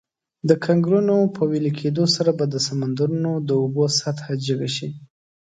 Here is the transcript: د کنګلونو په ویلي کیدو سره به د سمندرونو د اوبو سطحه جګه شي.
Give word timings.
د 0.49 0.51
کنګلونو 0.65 1.15
په 1.35 1.41
ویلي 1.49 1.71
کیدو 1.79 2.03
سره 2.15 2.31
به 2.37 2.45
د 2.49 2.55
سمندرونو 2.67 3.31
د 3.47 3.49
اوبو 3.61 3.83
سطحه 3.99 4.33
جګه 4.47 4.69
شي. 4.75 4.89